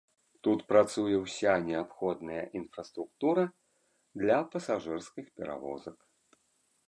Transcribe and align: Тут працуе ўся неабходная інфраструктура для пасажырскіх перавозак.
Тут 0.45 0.59
працуе 0.71 1.17
ўся 1.25 1.51
неабходная 1.67 2.39
інфраструктура 2.59 3.43
для 4.21 4.37
пасажырскіх 4.53 5.25
перавозак. 5.41 5.97